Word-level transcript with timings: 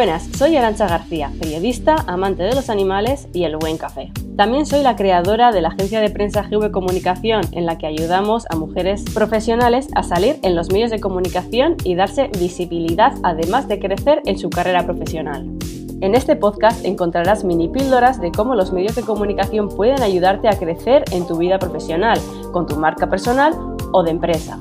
Buenas, 0.00 0.30
soy 0.34 0.56
Arancha 0.56 0.88
García, 0.88 1.30
periodista, 1.38 1.94
amante 2.06 2.42
de 2.42 2.54
los 2.54 2.70
animales 2.70 3.28
y 3.34 3.44
el 3.44 3.58
buen 3.58 3.76
café. 3.76 4.10
También 4.34 4.64
soy 4.64 4.82
la 4.82 4.96
creadora 4.96 5.52
de 5.52 5.60
la 5.60 5.68
agencia 5.68 6.00
de 6.00 6.08
prensa 6.08 6.42
GV 6.42 6.70
Comunicación, 6.70 7.42
en 7.52 7.66
la 7.66 7.76
que 7.76 7.86
ayudamos 7.86 8.46
a 8.48 8.56
mujeres 8.56 9.04
profesionales 9.12 9.88
a 9.94 10.02
salir 10.02 10.38
en 10.42 10.56
los 10.56 10.72
medios 10.72 10.90
de 10.90 11.00
comunicación 11.00 11.76
y 11.84 11.96
darse 11.96 12.30
visibilidad, 12.38 13.12
además 13.22 13.68
de 13.68 13.78
crecer 13.78 14.22
en 14.24 14.38
su 14.38 14.48
carrera 14.48 14.86
profesional. 14.86 15.46
En 16.00 16.14
este 16.14 16.34
podcast 16.34 16.82
encontrarás 16.86 17.44
mini 17.44 17.68
píldoras 17.68 18.22
de 18.22 18.32
cómo 18.32 18.54
los 18.54 18.72
medios 18.72 18.96
de 18.96 19.02
comunicación 19.02 19.68
pueden 19.68 20.00
ayudarte 20.00 20.48
a 20.48 20.58
crecer 20.58 21.04
en 21.12 21.26
tu 21.26 21.36
vida 21.36 21.58
profesional, 21.58 22.18
con 22.54 22.64
tu 22.66 22.76
marca 22.76 23.10
personal 23.10 23.52
o 23.92 24.02
de 24.02 24.12
empresa. 24.12 24.58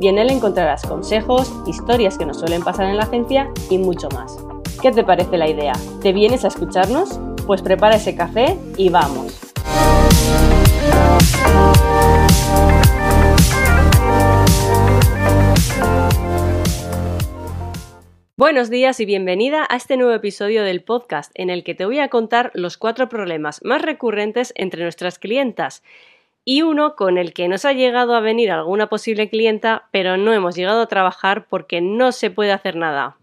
Y 0.00 0.06
en 0.06 0.18
él 0.18 0.30
encontrarás 0.30 0.86
consejos, 0.86 1.52
historias 1.66 2.16
que 2.16 2.26
nos 2.26 2.38
suelen 2.38 2.62
pasar 2.62 2.86
en 2.86 2.98
la 2.98 3.02
agencia 3.02 3.50
y 3.68 3.78
mucho 3.78 4.08
más. 4.10 4.38
¿Qué 4.80 4.92
te 4.92 5.04
parece 5.04 5.38
la 5.38 5.48
idea? 5.48 5.72
¿Te 6.02 6.12
vienes 6.12 6.44
a 6.44 6.48
escucharnos? 6.48 7.18
Pues 7.46 7.62
prepara 7.62 7.96
ese 7.96 8.14
café 8.14 8.56
y 8.76 8.90
vamos. 8.90 9.40
Buenos 18.36 18.68
días 18.68 19.00
y 19.00 19.06
bienvenida 19.06 19.66
a 19.68 19.76
este 19.76 19.96
nuevo 19.96 20.12
episodio 20.12 20.62
del 20.62 20.82
podcast 20.82 21.32
en 21.34 21.48
el 21.48 21.64
que 21.64 21.74
te 21.74 21.86
voy 21.86 22.00
a 22.00 22.08
contar 22.08 22.50
los 22.52 22.76
cuatro 22.76 23.08
problemas 23.08 23.60
más 23.64 23.80
recurrentes 23.80 24.52
entre 24.56 24.82
nuestras 24.82 25.18
clientas 25.18 25.82
y 26.44 26.60
uno 26.60 26.96
con 26.96 27.16
el 27.16 27.32
que 27.32 27.48
nos 27.48 27.64
ha 27.64 27.72
llegado 27.72 28.14
a 28.14 28.20
venir 28.20 28.50
alguna 28.50 28.88
posible 28.88 29.30
clienta 29.30 29.88
pero 29.90 30.18
no 30.18 30.34
hemos 30.34 30.54
llegado 30.54 30.82
a 30.82 30.88
trabajar 30.88 31.46
porque 31.48 31.80
no 31.80 32.12
se 32.12 32.30
puede 32.30 32.52
hacer 32.52 32.76
nada. 32.76 33.16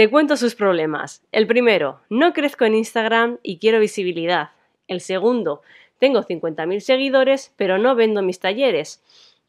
Te 0.00 0.08
cuento 0.08 0.38
sus 0.38 0.54
problemas. 0.54 1.22
El 1.30 1.46
primero, 1.46 2.00
no 2.08 2.32
crezco 2.32 2.64
en 2.64 2.74
Instagram 2.74 3.36
y 3.42 3.58
quiero 3.58 3.80
visibilidad. 3.80 4.48
El 4.88 5.02
segundo, 5.02 5.60
tengo 5.98 6.22
50.000 6.22 6.80
seguidores 6.80 7.52
pero 7.58 7.76
no 7.76 7.94
vendo 7.94 8.22
mis 8.22 8.40
talleres. 8.40 9.02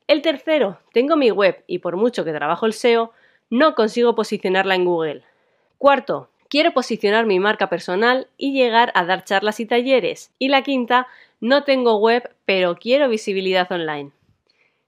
El 0.08 0.22
tercero, 0.22 0.78
tengo 0.92 1.16
mi 1.16 1.32
web 1.32 1.64
y 1.68 1.80
por 1.80 1.96
mucho 1.96 2.26
que 2.26 2.34
trabajo 2.34 2.66
el 2.66 2.74
SEO, 2.74 3.14
no 3.50 3.76
consigo 3.76 4.14
posicionarla 4.14 4.76
en 4.76 4.84
Google. 4.84 5.24
Cuarto, 5.78 6.28
quiero 6.50 6.74
posicionar 6.74 7.26
mi 7.26 7.40
marca 7.40 7.70
personal 7.70 8.28
y 8.36 8.52
llegar 8.52 8.92
a 8.94 9.06
dar 9.06 9.24
charlas 9.24 9.62
y 9.62 9.66
talleres. 9.66 10.34
Y 10.38 10.50
la 10.50 10.64
quinta, 10.64 11.08
no 11.40 11.64
tengo 11.64 11.96
web 11.96 12.30
pero 12.44 12.76
quiero 12.76 13.08
visibilidad 13.08 13.72
online. 13.72 14.12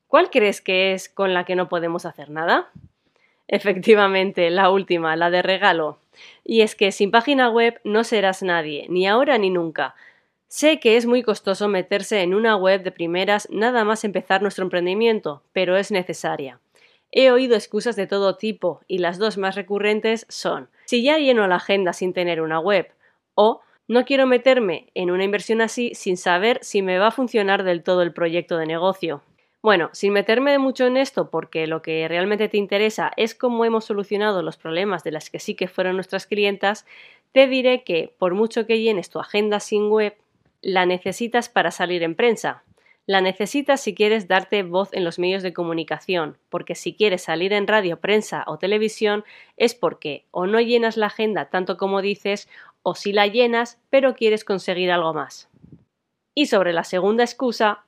¿Cuál 0.08 0.30
crees 0.30 0.59
que 0.59 0.92
es 0.92 1.08
con 1.08 1.33
la 1.33 1.45
que 1.45 1.55
no 1.55 1.70
podemos 1.70 2.05
hacer 2.05 2.30
nada? 2.30 2.70
Efectivamente, 3.47 4.49
la 4.49 4.69
última, 4.69 5.16
la 5.16 5.30
de 5.30 5.41
regalo. 5.41 5.99
Y 6.44 6.61
es 6.61 6.75
que 6.75 6.91
sin 6.91 7.11
página 7.11 7.49
web 7.49 7.80
no 7.83 8.03
serás 8.03 8.44
nadie, 8.44 8.86
ni 8.89 9.08
ahora 9.08 9.38
ni 9.38 9.49
nunca. 9.49 9.95
Sé 10.47 10.80
que 10.80 10.97
es 10.97 11.05
muy 11.05 11.23
costoso 11.23 11.67
meterse 11.67 12.21
en 12.21 12.33
una 12.36 12.55
web 12.55 12.83
de 12.83 12.91
primeras 12.91 13.47
nada 13.49 13.83
más 13.83 14.03
empezar 14.03 14.41
nuestro 14.41 14.64
emprendimiento, 14.64 15.41
pero 15.52 15.77
es 15.77 15.91
necesaria. 15.91 16.59
He 17.11 17.31
oído 17.31 17.55
excusas 17.55 17.95
de 17.95 18.08
todo 18.08 18.38
tipo 18.38 18.81
y 18.88 18.99
las 18.99 19.19
dos 19.19 19.38
más 19.38 19.55
recurrentes 19.55 20.25
son 20.30 20.69
si 20.86 21.03
ya 21.03 21.17
lleno 21.17 21.47
la 21.47 21.55
agenda 21.55 21.94
sin 21.94 22.14
tener 22.14 22.41
una 22.41 22.59
web 22.59 22.88
o 23.36 23.61
no 23.88 24.05
quiero 24.05 24.25
meterme 24.25 24.91
en 24.95 25.11
una 25.11 25.23
inversión 25.23 25.61
así 25.61 25.94
sin 25.95 26.17
saber 26.17 26.59
si 26.61 26.81
me 26.81 26.97
va 26.97 27.08
a 27.08 27.11
funcionar 27.11 27.64
del 27.64 27.83
todo 27.83 28.02
el 28.02 28.14
proyecto 28.14 28.58
de 28.58 28.66
negocio. 28.66 29.21
Bueno, 29.64 29.89
sin 29.94 30.11
meterme 30.11 30.59
mucho 30.59 30.86
en 30.88 30.97
esto, 30.97 31.30
porque 31.30 31.67
lo 31.67 31.81
que 31.81 32.06
realmente 32.09 32.50
te 32.50 32.58
interesa 32.58 33.14
es 33.16 33.33
cómo 33.33 33.64
hemos 33.64 33.86
solucionado 33.86 34.42
los 34.42 34.58
problemas 34.58 35.05
de 35.05 35.11
las 35.11 35.30
que 35.30 35.39
sí 35.39 35.55
que 35.55 35.70
fueron 35.70 35.95
nuestras 35.95 36.27
clientas, 36.27 36.86
te 37.32 37.48
diré 37.48 37.86
que 37.86 38.14
por 38.17 38.33
mucho 38.33 38.67
que 38.67 38.82
llenes 38.82 39.10
tu 39.10 39.20
agenda 39.20 39.61
sin 39.61 39.89
web, 39.89 40.17
la 40.61 40.86
necesitas 40.86 41.48
para 41.48 41.71
salir 41.71 42.04
en 42.04 42.14
prensa. 42.14 42.65
La 43.05 43.21
necesitas 43.21 43.80
si 43.80 43.95
quieres 43.95 44.27
darte 44.27 44.64
voz 44.64 44.89
en 44.92 45.05
los 45.05 45.17
medios 45.17 45.43
de 45.43 45.54
comunicación, 45.54 46.38
porque 46.49 46.76
si 46.76 46.93
quieres 46.93 47.23
salir 47.23 47.54
en 47.54 47.65
radio, 47.65 48.02
prensa 48.02 48.43
o 48.48 48.58
televisión 48.58 49.23
es 49.55 49.76
porque 49.76 50.26
o 50.32 50.45
no 50.45 50.59
llenas 50.59 50.98
la 50.98 51.05
agenda 51.05 51.45
tanto 51.45 51.77
como 51.77 52.02
dices, 52.02 52.49
o 52.82 52.95
si 52.95 53.14
la 53.14 53.27
llenas, 53.27 53.82
pero 53.89 54.14
quieres 54.14 54.43
conseguir 54.43 54.92
algo 54.92 55.14
más. 55.14 55.49
Y 56.36 56.48
sobre 56.48 56.73
la 56.73 56.83
segunda 56.83 57.23
excusa, 57.23 57.83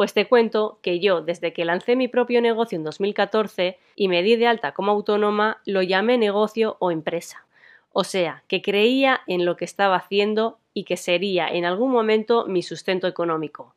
pues 0.00 0.14
te 0.14 0.26
cuento 0.26 0.78
que 0.80 0.98
yo, 0.98 1.20
desde 1.20 1.52
que 1.52 1.66
lancé 1.66 1.94
mi 1.94 2.08
propio 2.08 2.40
negocio 2.40 2.76
en 2.76 2.84
2014 2.84 3.76
y 3.96 4.08
me 4.08 4.22
di 4.22 4.36
de 4.36 4.46
alta 4.46 4.72
como 4.72 4.92
autónoma, 4.92 5.60
lo 5.66 5.82
llamé 5.82 6.16
negocio 6.16 6.78
o 6.78 6.90
empresa. 6.90 7.44
O 7.92 8.02
sea, 8.02 8.42
que 8.48 8.62
creía 8.62 9.20
en 9.26 9.44
lo 9.44 9.58
que 9.58 9.66
estaba 9.66 9.96
haciendo 9.96 10.58
y 10.72 10.84
que 10.84 10.96
sería 10.96 11.48
en 11.48 11.66
algún 11.66 11.92
momento 11.92 12.46
mi 12.46 12.62
sustento 12.62 13.08
económico. 13.08 13.74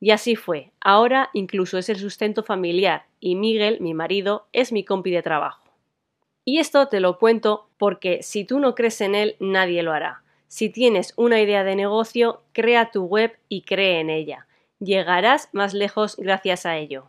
Y 0.00 0.10
así 0.10 0.34
fue. 0.34 0.72
Ahora 0.80 1.30
incluso 1.32 1.78
es 1.78 1.88
el 1.88 1.98
sustento 1.98 2.42
familiar 2.42 3.06
y 3.20 3.36
Miguel, 3.36 3.80
mi 3.80 3.94
marido, 3.94 4.48
es 4.52 4.72
mi 4.72 4.84
compi 4.84 5.12
de 5.12 5.22
trabajo. 5.22 5.62
Y 6.44 6.58
esto 6.58 6.88
te 6.88 6.98
lo 6.98 7.20
cuento 7.20 7.68
porque 7.78 8.24
si 8.24 8.44
tú 8.44 8.58
no 8.58 8.74
crees 8.74 9.00
en 9.00 9.14
él, 9.14 9.36
nadie 9.38 9.84
lo 9.84 9.92
hará. 9.92 10.24
Si 10.48 10.70
tienes 10.70 11.14
una 11.16 11.40
idea 11.40 11.62
de 11.62 11.76
negocio, 11.76 12.42
crea 12.52 12.90
tu 12.90 13.04
web 13.04 13.38
y 13.48 13.62
cree 13.62 14.00
en 14.00 14.10
ella 14.10 14.48
llegarás 14.82 15.48
más 15.52 15.74
lejos 15.74 16.16
gracias 16.16 16.66
a 16.66 16.76
ello. 16.76 17.04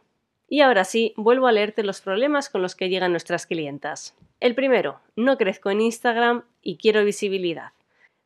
Y 0.48 0.62
ahora 0.62 0.84
sí, 0.84 1.14
vuelvo 1.18 1.48
a 1.48 1.52
leerte 1.52 1.84
los 1.84 2.02
problemas 2.02 2.50
con 2.50 2.62
los 2.62 2.76
que 2.76 2.90
llegan 2.90 3.12
nuestras 3.12 3.48
clientas. 3.48 4.16
El 4.40 4.56
primero, 4.56 5.00
no 5.16 5.38
crezco 5.38 5.72
en 5.72 5.82
Instagram 5.82 6.44
y 6.62 6.78
quiero 6.78 7.04
visibilidad. 7.04 7.72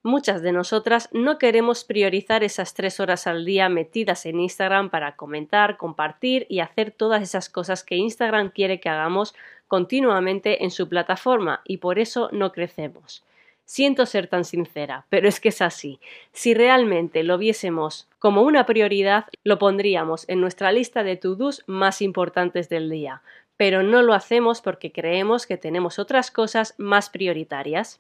Muchas 0.04 0.42
de 0.42 0.52
nosotras 0.52 1.10
no 1.12 1.38
queremos 1.38 1.84
priorizar 1.84 2.44
esas 2.44 2.74
tres 2.74 3.00
horas 3.00 3.28
al 3.28 3.46
día 3.46 3.68
metidas 3.70 4.26
en 4.26 4.40
Instagram 4.40 4.90
para 4.90 5.16
comentar, 5.16 5.78
compartir 5.78 6.46
y 6.50 6.60
hacer 6.60 6.92
todas 6.92 7.22
esas 7.22 7.50
cosas 7.50 7.84
que 7.84 7.96
Instagram 7.96 8.50
quiere 8.50 8.80
que 8.80 8.90
hagamos 8.90 9.36
continuamente 9.68 10.64
en 10.64 10.72
su 10.72 10.88
plataforma 10.88 11.62
y 11.66 11.78
por 11.78 12.00
eso 12.00 12.30
no 12.32 12.52
crecemos. 12.52 13.24
Siento 13.70 14.06
ser 14.06 14.28
tan 14.28 14.46
sincera, 14.46 15.06
pero 15.10 15.28
es 15.28 15.42
que 15.42 15.50
es 15.50 15.62
así. 15.62 16.00
Si 16.32 16.54
realmente 16.54 17.22
lo 17.24 17.38
viésemos 17.38 18.08
como 18.18 18.44
una 18.44 18.66
prioridad, 18.66 19.26
lo 19.44 19.60
pondríamos 19.60 20.24
en 20.30 20.40
nuestra 20.40 20.72
lista 20.72 21.04
de 21.04 21.18
to-dos 21.18 21.66
más 21.68 22.02
importantes 22.02 22.70
del 22.70 22.90
día, 22.90 23.24
pero 23.58 23.84
no 23.84 24.04
lo 24.04 24.14
hacemos 24.14 24.62
porque 24.62 24.94
creemos 24.94 25.46
que 25.46 25.58
tenemos 25.58 26.00
otras 26.00 26.32
cosas 26.32 26.76
más 26.78 27.10
prioritarias. 27.10 28.00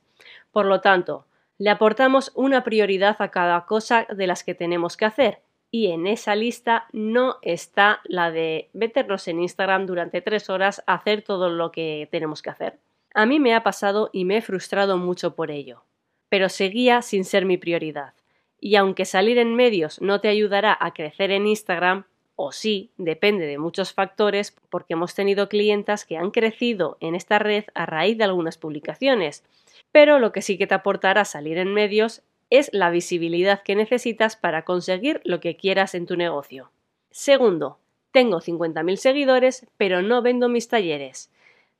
Por 0.53 0.67
lo 0.67 0.79
tanto, 0.79 1.25
le 1.57 1.69
aportamos 1.69 2.31
una 2.33 2.63
prioridad 2.63 3.17
a 3.19 3.29
cada 3.29 3.65
cosa 3.65 4.07
de 4.09 4.25
las 4.25 4.45
que 4.45 4.55
tenemos 4.55 4.95
que 4.95 5.03
hacer, 5.03 5.41
y 5.69 5.87
en 5.87 6.07
esa 6.07 6.33
lista 6.37 6.87
no 6.93 7.39
está 7.41 7.99
la 8.05 8.31
de 8.31 8.69
meternos 8.71 9.27
en 9.27 9.41
Instagram 9.41 9.85
durante 9.85 10.21
tres 10.21 10.49
horas 10.49 10.81
a 10.87 10.93
hacer 10.93 11.23
todo 11.23 11.49
lo 11.49 11.73
que 11.73 12.07
tenemos 12.09 12.41
que 12.41 12.51
hacer. 12.51 12.79
A 13.17 13.25
mí 13.25 13.39
me 13.39 13.55
ha 13.55 13.63
pasado 13.63 14.11
y 14.13 14.25
me 14.25 14.37
he 14.37 14.41
frustrado 14.43 14.95
mucho 14.95 15.33
por 15.33 15.49
ello, 15.49 15.81
pero 16.29 16.49
seguía 16.49 17.01
sin 17.01 17.25
ser 17.25 17.45
mi 17.45 17.57
prioridad. 17.57 18.13
Y 18.59 18.75
aunque 18.75 19.05
salir 19.05 19.39
en 19.39 19.55
medios 19.55 19.99
no 20.01 20.21
te 20.21 20.27
ayudará 20.27 20.77
a 20.79 20.93
crecer 20.93 21.31
en 21.31 21.47
Instagram, 21.47 22.03
o 22.35 22.51
sí, 22.51 22.91
depende 22.95 23.47
de 23.47 23.57
muchos 23.57 23.91
factores, 23.91 24.55
porque 24.69 24.93
hemos 24.93 25.15
tenido 25.15 25.49
clientas 25.49 26.05
que 26.05 26.15
han 26.15 26.29
crecido 26.29 26.97
en 26.99 27.15
esta 27.15 27.39
red 27.39 27.63
a 27.73 27.87
raíz 27.87 28.19
de 28.19 28.25
algunas 28.25 28.59
publicaciones, 28.59 29.43
pero 29.91 30.19
lo 30.19 30.31
que 30.31 30.43
sí 30.43 30.59
que 30.59 30.67
te 30.67 30.75
aportará 30.75 31.25
salir 31.25 31.57
en 31.57 31.73
medios 31.73 32.21
es 32.51 32.69
la 32.71 32.91
visibilidad 32.91 33.63
que 33.63 33.75
necesitas 33.75 34.35
para 34.35 34.61
conseguir 34.61 35.21
lo 35.23 35.39
que 35.39 35.57
quieras 35.57 35.95
en 35.95 36.05
tu 36.05 36.17
negocio. 36.17 36.69
Segundo, 37.09 37.79
tengo 38.11 38.41
50.000 38.41 38.95
seguidores, 38.95 39.65
pero 39.77 40.03
no 40.03 40.21
vendo 40.21 40.49
mis 40.49 40.67
talleres. 40.67 41.31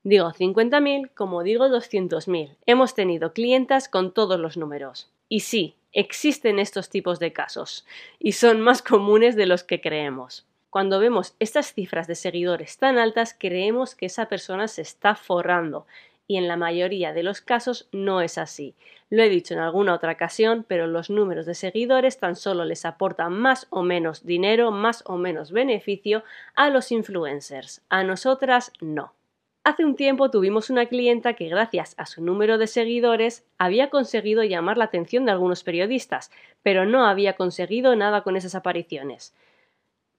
Digo 0.09 0.31
50.000 0.31 1.09
como 1.13 1.43
digo 1.43 1.67
200.000. 1.67 2.55
Hemos 2.65 2.95
tenido 2.95 3.33
clientas 3.33 3.89
con 3.89 4.13
todos 4.13 4.39
los 4.39 4.55
números. 4.55 5.11
Y 5.27 5.41
sí, 5.41 5.75
existen 5.91 6.59
estos 6.59 6.87
tipos 6.87 7.19
de 7.19 7.33
casos, 7.33 7.85
y 8.17 8.31
son 8.31 8.61
más 8.61 8.81
comunes 8.81 9.35
de 9.35 9.47
los 9.47 9.65
que 9.65 9.81
creemos. 9.81 10.45
Cuando 10.69 11.01
vemos 11.01 11.35
estas 11.39 11.73
cifras 11.73 12.07
de 12.07 12.15
seguidores 12.15 12.77
tan 12.77 12.97
altas, 12.97 13.35
creemos 13.37 13.95
que 13.95 14.05
esa 14.05 14.29
persona 14.29 14.69
se 14.69 14.81
está 14.81 15.13
forrando, 15.13 15.87
y 16.25 16.37
en 16.37 16.47
la 16.47 16.55
mayoría 16.55 17.11
de 17.11 17.23
los 17.23 17.41
casos 17.41 17.89
no 17.91 18.21
es 18.21 18.37
así. 18.37 18.75
Lo 19.09 19.23
he 19.23 19.27
dicho 19.27 19.55
en 19.55 19.59
alguna 19.59 19.93
otra 19.93 20.13
ocasión, 20.13 20.63
pero 20.65 20.87
los 20.87 21.09
números 21.09 21.45
de 21.45 21.53
seguidores 21.53 22.17
tan 22.17 22.37
solo 22.37 22.63
les 22.63 22.85
aportan 22.85 23.33
más 23.33 23.67
o 23.71 23.83
menos 23.83 24.25
dinero, 24.25 24.71
más 24.71 25.03
o 25.05 25.17
menos 25.17 25.51
beneficio 25.51 26.23
a 26.55 26.69
los 26.69 26.93
influencers. 26.93 27.81
A 27.89 28.05
nosotras 28.05 28.71
no. 28.79 29.16
Hace 29.67 29.83
un 29.83 29.97
tiempo 29.97 30.31
tuvimos 30.31 30.69
una 30.69 30.85
clienta 30.85 31.33
que 31.33 31.49
gracias 31.49 31.93
a 31.97 32.05
su 32.05 32.23
número 32.23 32.57
de 32.57 32.67
seguidores 32.67 33.45
había 33.57 33.89
conseguido 33.89 34.45
llamar 34.45 34.77
la 34.77 34.85
atención 34.85 35.25
de 35.25 35.33
algunos 35.33 35.65
periodistas, 35.65 36.31
pero 36.63 36.85
no 36.85 37.05
había 37.05 37.33
conseguido 37.35 37.93
nada 37.97 38.21
con 38.21 38.37
esas 38.37 38.55
apariciones. 38.55 39.35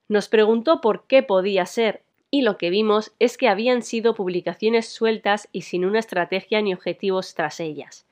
Nos 0.07 0.29
preguntó 0.29 0.83
por 0.83 1.07
qué 1.07 1.23
podía 1.23 1.65
ser 1.65 2.03
y 2.31 2.43
lo 2.43 2.59
que 2.59 2.69
vimos 2.69 3.15
es 3.21 3.39
que 3.39 3.49
habían 3.49 3.81
sido 3.81 4.15
publicaciones 4.15 4.87
sueltas 4.87 5.49
y 5.51 5.63
sin 5.63 5.87
una 5.87 6.01
estrategia 6.01 6.61
ni 6.61 6.75
objetivos 6.75 7.33
tras 7.33 7.59
ellas. 7.59 8.07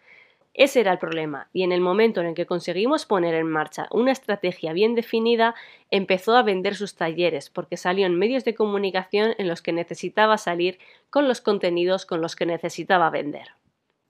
Ese 0.57 0.81
era 0.81 0.93
el 0.93 0.99
problema, 0.99 1.51
y 1.53 1.65
en 1.65 1.73
el 1.73 1.83
momento 1.83 2.23
en 2.23 2.29
el 2.29 2.35
que 2.35 2.47
conseguimos 2.47 3.05
poner 3.05 3.35
en 3.35 3.47
marcha 3.47 3.89
una 3.91 4.11
estrategia 4.11 4.73
bien 4.73 4.95
definida, 4.95 5.55
empezó 5.91 6.35
a 6.35 6.43
vender 6.43 6.77
sus 6.77 6.95
talleres, 6.95 7.51
porque 7.51 7.77
salió 7.77 8.07
en 8.07 8.19
medios 8.19 8.43
de 8.47 8.55
comunicación 8.55 9.35
en 9.37 9.49
los 9.49 9.61
que 9.61 9.75
necesitaba 9.75 10.39
salir 10.39 10.79
con 11.11 11.29
los 11.29 11.43
contenidos 11.43 12.07
con 12.07 12.23
los 12.23 12.37
que 12.37 12.47
necesitaba 12.47 13.11
vender. 13.11 13.49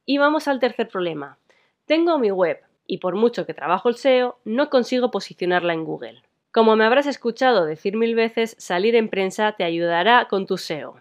Y 0.04 0.18
vamos 0.18 0.46
al 0.46 0.60
tercer 0.60 0.86
problema. 0.86 1.36
Tengo 1.84 2.16
mi 2.20 2.30
web, 2.30 2.60
y 2.86 2.98
por 2.98 3.16
mucho 3.16 3.44
que 3.44 3.52
trabajo 3.52 3.88
el 3.88 3.96
SEO, 3.96 4.38
no 4.44 4.70
consigo 4.70 5.10
posicionarla 5.10 5.72
en 5.72 5.84
Google. 5.84 6.22
Como 6.52 6.76
me 6.76 6.84
habrás 6.84 7.08
escuchado 7.08 7.66
decir 7.66 7.96
mil 7.96 8.14
veces, 8.14 8.54
salir 8.60 8.94
en 8.94 9.08
prensa 9.08 9.56
te 9.58 9.64
ayudará 9.64 10.28
con 10.30 10.46
tu 10.46 10.58
SEO. 10.58 11.00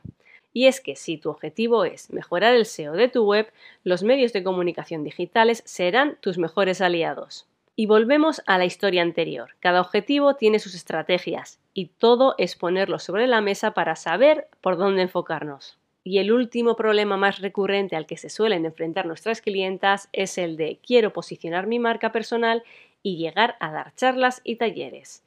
Y 0.55 0.67
es 0.67 0.79
que 0.79 0.95
si 0.95 1.17
tu 1.17 1.29
objetivo 1.31 1.83
es 1.83 2.13
mejorar 2.13 2.55
el 2.55 2.65
SEO 2.65 2.93
de 2.93 3.09
tu 3.09 3.25
web, 3.25 3.51
los 3.83 4.03
medios 4.03 4.31
de 4.31 4.41
comunicación 4.41 5.03
digitales 5.03 5.61
serán 5.65 6.17
tus 6.21 6.37
mejores 6.37 6.79
aliados. 6.79 7.45
Y 7.75 7.87
volvemos 7.87 8.41
a 8.47 8.57
la 8.57 8.63
historia 8.63 9.01
anterior. 9.01 9.49
Cada 9.59 9.81
objetivo 9.81 10.35
tiene 10.35 10.59
sus 10.59 10.73
estrategias 10.73 11.59
y 11.73 11.87
todo 11.87 12.35
es 12.37 12.55
ponerlo 12.55 12.99
sobre 12.99 13.27
la 13.27 13.41
mesa 13.41 13.71
para 13.71 13.97
saber 13.97 14.47
por 14.61 14.77
dónde 14.77 15.01
enfocarnos. 15.01 15.77
Y 16.05 16.19
el 16.19 16.31
último 16.31 16.77
problema 16.77 17.17
más 17.17 17.41
recurrente 17.41 17.97
al 17.97 18.05
que 18.05 18.15
se 18.15 18.29
suelen 18.29 18.63
enfrentar 18.63 19.07
nuestras 19.07 19.41
clientas 19.41 20.07
es 20.13 20.37
el 20.37 20.55
de 20.55 20.79
quiero 20.81 21.11
posicionar 21.11 21.67
mi 21.67 21.79
marca 21.79 22.13
personal 22.13 22.63
y 23.03 23.17
llegar 23.17 23.57
a 23.59 23.73
dar 23.73 23.93
charlas 23.95 24.39
y 24.45 24.55
talleres. 24.55 25.24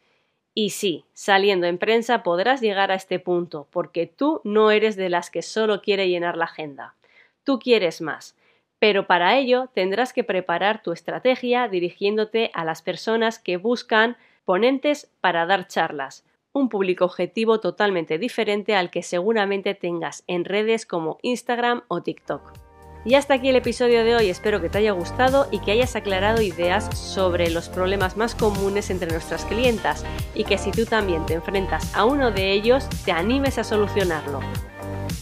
Y 0.60 0.70
sí, 0.70 1.04
saliendo 1.12 1.68
en 1.68 1.78
prensa 1.78 2.24
podrás 2.24 2.60
llegar 2.60 2.90
a 2.90 2.96
este 2.96 3.20
punto, 3.20 3.68
porque 3.70 4.08
tú 4.08 4.40
no 4.42 4.72
eres 4.72 4.96
de 4.96 5.08
las 5.08 5.30
que 5.30 5.40
solo 5.40 5.80
quiere 5.82 6.08
llenar 6.08 6.36
la 6.36 6.46
agenda. 6.46 6.96
Tú 7.44 7.60
quieres 7.60 8.00
más. 8.00 8.36
Pero 8.80 9.06
para 9.06 9.38
ello 9.38 9.70
tendrás 9.72 10.12
que 10.12 10.24
preparar 10.24 10.82
tu 10.82 10.90
estrategia 10.90 11.68
dirigiéndote 11.68 12.50
a 12.54 12.64
las 12.64 12.82
personas 12.82 13.38
que 13.38 13.56
buscan 13.56 14.16
ponentes 14.44 15.08
para 15.20 15.46
dar 15.46 15.68
charlas, 15.68 16.24
un 16.52 16.68
público 16.68 17.04
objetivo 17.04 17.60
totalmente 17.60 18.18
diferente 18.18 18.74
al 18.74 18.90
que 18.90 19.04
seguramente 19.04 19.76
tengas 19.76 20.24
en 20.26 20.44
redes 20.44 20.86
como 20.86 21.20
Instagram 21.22 21.84
o 21.86 22.02
TikTok. 22.02 22.67
Y 23.04 23.14
hasta 23.14 23.34
aquí 23.34 23.48
el 23.48 23.56
episodio 23.56 24.04
de 24.04 24.16
hoy, 24.16 24.28
espero 24.28 24.60
que 24.60 24.68
te 24.68 24.78
haya 24.78 24.92
gustado 24.92 25.48
y 25.50 25.60
que 25.60 25.70
hayas 25.70 25.96
aclarado 25.96 26.42
ideas 26.42 26.96
sobre 26.96 27.50
los 27.50 27.68
problemas 27.68 28.16
más 28.16 28.34
comunes 28.34 28.90
entre 28.90 29.10
nuestras 29.10 29.44
clientas 29.44 30.04
y 30.34 30.44
que 30.44 30.58
si 30.58 30.72
tú 30.72 30.84
también 30.84 31.24
te 31.24 31.34
enfrentas 31.34 31.94
a 31.94 32.04
uno 32.04 32.30
de 32.30 32.52
ellos, 32.52 32.88
te 33.04 33.12
animes 33.12 33.58
a 33.58 33.64
solucionarlo. 33.64 34.40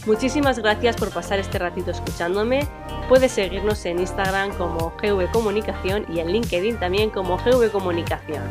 Muchísimas 0.05 0.59
gracias 0.59 0.95
por 0.95 1.11
pasar 1.11 1.39
este 1.39 1.59
ratito 1.59 1.91
escuchándome. 1.91 2.67
Puedes 3.09 3.31
seguirnos 3.31 3.85
en 3.85 3.99
Instagram 3.99 4.53
como 4.57 4.93
GV 5.01 5.31
Comunicación 5.31 6.05
y 6.09 6.19
en 6.19 6.31
LinkedIn 6.31 6.79
también 6.79 7.09
como 7.09 7.37
GV 7.37 7.71
Comunicación. 7.71 8.43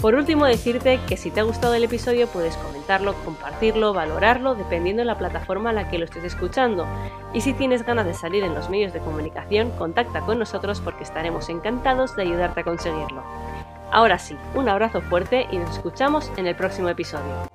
Por 0.00 0.14
último, 0.14 0.46
decirte 0.46 0.98
que 1.06 1.18
si 1.18 1.30
te 1.30 1.40
ha 1.40 1.42
gustado 1.42 1.74
el 1.74 1.84
episodio 1.84 2.26
puedes 2.26 2.56
comentarlo, 2.56 3.14
compartirlo, 3.22 3.92
valorarlo, 3.92 4.54
dependiendo 4.54 5.00
de 5.00 5.04
la 5.06 5.18
plataforma 5.18 5.70
a 5.70 5.72
la 5.74 5.90
que 5.90 5.98
lo 5.98 6.06
estés 6.06 6.24
escuchando. 6.24 6.86
Y 7.34 7.42
si 7.42 7.52
tienes 7.52 7.84
ganas 7.84 8.06
de 8.06 8.14
salir 8.14 8.42
en 8.42 8.54
los 8.54 8.70
medios 8.70 8.94
de 8.94 9.00
comunicación, 9.00 9.70
contacta 9.72 10.22
con 10.22 10.38
nosotros 10.38 10.80
porque 10.80 11.04
estaremos 11.04 11.50
encantados 11.50 12.16
de 12.16 12.22
ayudarte 12.22 12.60
a 12.60 12.64
conseguirlo. 12.64 13.22
Ahora 13.92 14.18
sí, 14.18 14.36
un 14.54 14.70
abrazo 14.70 15.02
fuerte 15.02 15.46
y 15.50 15.58
nos 15.58 15.70
escuchamos 15.76 16.32
en 16.38 16.46
el 16.46 16.56
próximo 16.56 16.88
episodio. 16.88 17.50